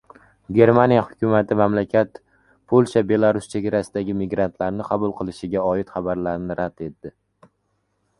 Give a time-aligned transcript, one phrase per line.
[0.59, 2.15] Germaniya hukumati mamlakat
[2.73, 7.13] polsha-belarus chegarasidagi migrantlarni qabul qilishiga oid xabarlarni rad etdi